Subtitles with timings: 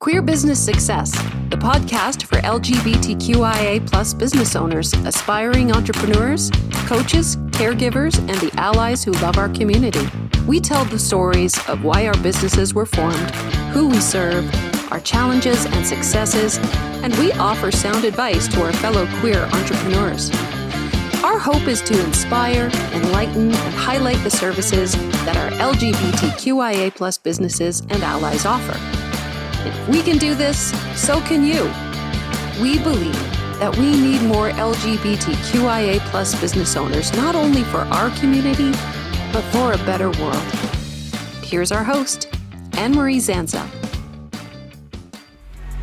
[0.00, 1.12] Queer Business Success,
[1.50, 6.50] the podcast for LGBTQIA plus business owners, aspiring entrepreneurs,
[6.86, 10.08] coaches, caregivers, and the allies who love our community.
[10.46, 13.30] We tell the stories of why our businesses were formed,
[13.74, 14.50] who we serve,
[14.90, 16.56] our challenges and successes,
[17.04, 20.30] and we offer sound advice to our fellow queer entrepreneurs.
[21.22, 24.94] Our hope is to inspire, enlighten, and highlight the services
[25.26, 28.99] that our LGBTQIA plus businesses and allies offer.
[29.66, 31.64] If we can do this, so can you.
[32.60, 33.14] We believe
[33.58, 38.72] that we need more LGBTQIA plus business owners, not only for our community,
[39.32, 40.42] but for a better world.
[41.42, 42.28] Here's our host,
[42.72, 43.79] Anne Marie Zanza.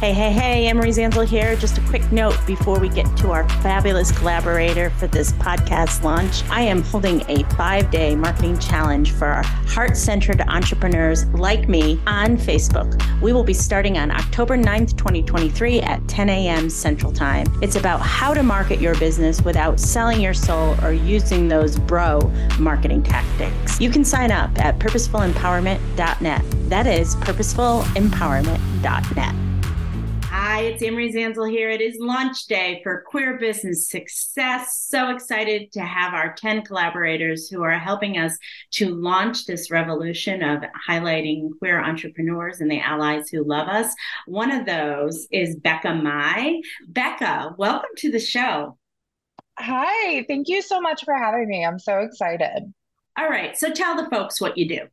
[0.00, 1.56] Hey, hey, hey, Emery Zanzel here.
[1.56, 6.44] Just a quick note before we get to our fabulous collaborator for this podcast launch.
[6.50, 12.36] I am holding a five day marketing challenge for heart centered entrepreneurs like me on
[12.36, 13.02] Facebook.
[13.20, 16.70] We will be starting on October 9th, 2023 at 10 a.m.
[16.70, 17.48] Central Time.
[17.60, 22.20] It's about how to market your business without selling your soul or using those bro
[22.60, 23.80] marketing tactics.
[23.80, 26.44] You can sign up at purposefulempowerment.net.
[26.70, 29.47] That is purposefulempowerment.net.
[30.58, 31.70] Hi, it's Emery Zanzel here.
[31.70, 34.86] It is launch day for Queer Business Success.
[34.88, 38.36] So excited to have our 10 collaborators who are helping us
[38.72, 43.94] to launch this revolution of highlighting queer entrepreneurs and the allies who love us.
[44.26, 46.60] One of those is Becca Mai.
[46.88, 48.76] Becca, welcome to the show.
[49.60, 51.64] Hi, thank you so much for having me.
[51.64, 52.74] I'm so excited.
[53.16, 54.88] All right, so tell the folks what you do.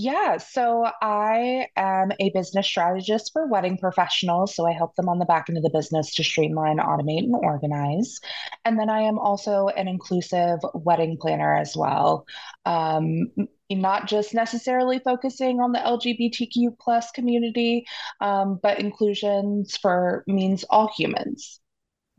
[0.00, 4.54] Yeah, so I am a business strategist for wedding professionals.
[4.54, 7.34] So I help them on the back end of the business to streamline, automate, and
[7.34, 8.20] organize.
[8.64, 12.28] And then I am also an inclusive wedding planner as well.
[12.64, 13.32] Um,
[13.70, 17.84] not just necessarily focusing on the LGBTQ plus community,
[18.20, 21.58] um, but inclusions for means all humans.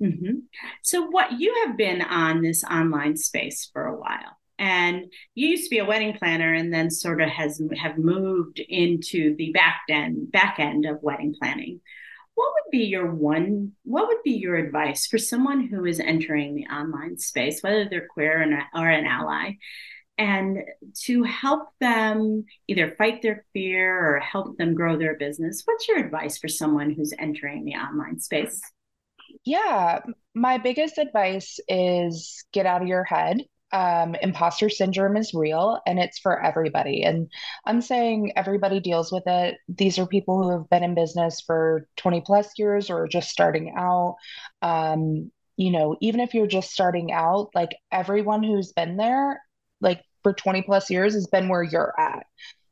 [0.03, 0.39] Mm-hmm.
[0.83, 5.05] So, what you have been on this online space for a while and
[5.35, 9.35] you used to be a wedding planner and then sort of has have moved into
[9.37, 11.79] the back end back end of wedding planning.
[12.35, 16.55] What would be your one what would be your advice for someone who is entering
[16.55, 18.41] the online space whether they're queer
[18.75, 19.53] or an ally
[20.17, 20.59] and
[21.03, 25.61] to help them either fight their fear or help them grow their business?
[25.63, 28.61] What's your advice for someone who's entering the online space?
[29.45, 30.01] Yeah
[30.35, 33.41] my biggest advice is get out of your head
[33.71, 37.03] um, imposter syndrome is real and it's for everybody.
[37.03, 37.29] And
[37.65, 39.57] I'm saying everybody deals with it.
[39.67, 43.73] These are people who have been in business for 20 plus years or just starting
[43.77, 44.15] out.
[44.61, 49.41] Um, you know, even if you're just starting out, like everyone who's been there,
[49.81, 52.25] like for 20 plus years, has been where you're at.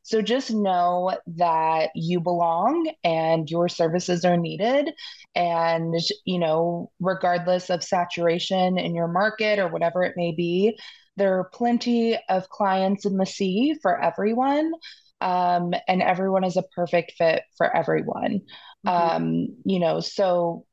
[0.08, 4.88] So just know that you belong and your services are needed.
[5.34, 10.78] And, you know, regardless of saturation in your market or whatever it may be,
[11.18, 14.72] there are plenty of clients in the sea for everyone.
[15.20, 18.40] Um, and everyone is a perfect fit for everyone.
[18.86, 19.16] Mm-hmm.
[19.16, 20.64] Um, you know, so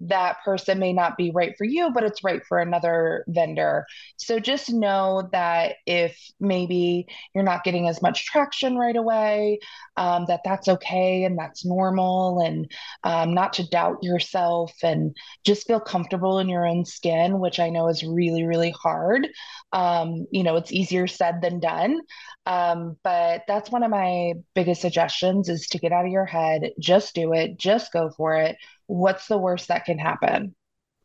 [0.00, 3.86] that person may not be right for you, but it's right for another vendor.
[4.16, 9.60] So just know that if maybe you're not getting as much traction right away,
[9.96, 12.70] um, that that's okay and that's normal, and
[13.04, 17.70] um, not to doubt yourself and just feel comfortable in your own skin, which I
[17.70, 19.28] know is really, really hard.
[19.72, 22.00] Um, you know, it's easier said than done.
[22.46, 26.70] Um, but that's one of my biggest suggestions is to get out of your head,
[26.78, 30.54] just do it, just go for it what's the worst that can happen?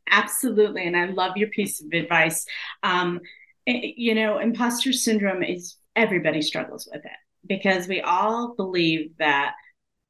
[0.09, 0.85] Absolutely.
[0.85, 2.45] And I love your piece of advice.
[2.83, 3.21] Um,
[3.67, 7.11] eh, you know, imposter syndrome is everybody struggles with it
[7.45, 9.53] because we all believe that,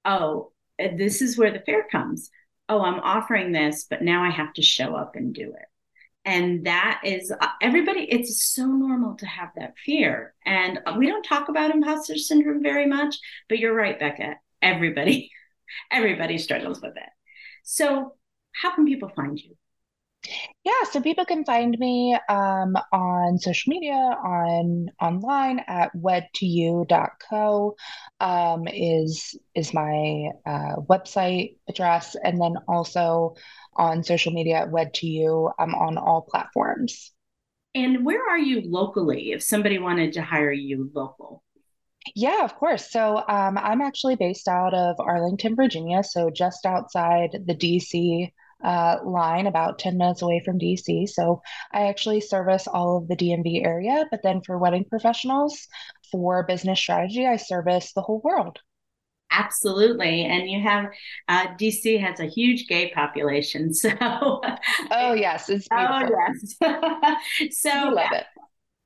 [0.06, 2.30] oh, eh, this is where the fear comes.
[2.68, 5.66] Oh, I'm offering this, but now I have to show up and do it.
[6.24, 10.34] And that is uh, everybody, it's so normal to have that fear.
[10.46, 13.18] And we don't talk about imposter syndrome very much,
[13.50, 14.36] but you're right, Becca.
[14.62, 15.32] Everybody,
[15.92, 17.10] everybody struggles with it.
[17.64, 18.16] So,
[18.54, 19.56] how can people find you?
[20.64, 27.76] Yeah, so people can find me um, on social media, on online at wed2you.co
[28.20, 33.36] um, is is my uh, website address, and then also
[33.76, 35.52] on social media at wed2you.
[35.58, 37.12] I'm on all platforms.
[37.74, 39.32] And where are you locally?
[39.32, 41.44] If somebody wanted to hire you local.
[42.16, 42.92] Yeah, of course.
[42.92, 48.32] So um, I'm actually based out of Arlington, Virginia, so just outside the DC
[48.64, 51.08] uh, line, about 10 minutes away from DC.
[51.10, 51.42] So
[51.72, 55.68] I actually service all of the DMV area, but then for wedding professionals,
[56.12, 58.60] for business strategy, I service the whole world.
[59.32, 60.26] Absolutely.
[60.26, 60.88] And you have
[61.30, 63.72] uh, DC has a huge gay population.
[63.82, 63.90] So
[64.92, 66.18] Oh yes, it's oh, beautiful.
[66.62, 67.60] Oh yes.
[67.62, 68.26] so love it.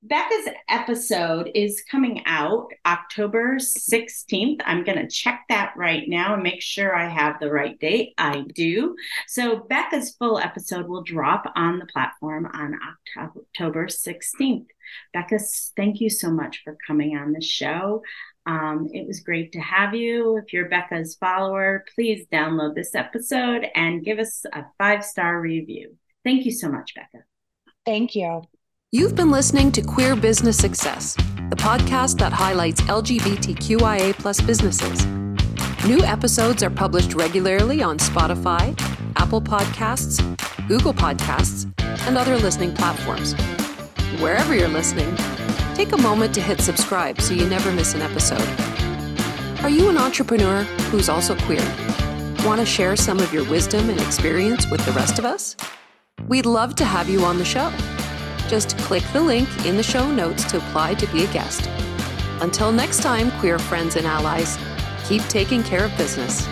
[0.08, 4.62] Becca's episode is coming out October 16th.
[4.64, 8.14] I'm going to check that right now and make sure I have the right date.
[8.20, 8.96] I do.
[9.28, 12.78] So, Becca's full episode will drop on the platform on
[13.18, 14.68] October 16th.
[15.12, 15.40] Becca,
[15.76, 18.04] thank you so much for coming on the show.
[18.46, 20.38] Um, it was great to have you.
[20.38, 25.96] If you're Becca's follower, please download this episode and give us a five star review.
[26.24, 27.24] Thank you so much, Becca.
[27.86, 28.44] Thank you.
[28.92, 31.16] You've been listening to Queer Business Success,
[31.50, 35.06] the podcast that highlights LGBTQIA plus businesses.
[35.86, 38.80] New episodes are published regularly on Spotify,
[39.18, 40.22] Apple Podcasts,
[40.68, 41.70] Google Podcasts,
[42.08, 43.34] and other listening platforms.
[44.22, 45.14] Wherever you're listening,
[45.74, 48.48] take a moment to hit subscribe so you never miss an episode.
[49.64, 51.66] Are you an entrepreneur who's also queer?
[52.46, 55.58] Want to share some of your wisdom and experience with the rest of us?
[56.28, 57.74] We'd love to have you on the show.
[58.48, 61.70] Just click the link in the show notes to apply to be a guest.
[62.42, 64.58] Until next time, queer friends and allies,
[65.06, 66.48] keep taking care of business.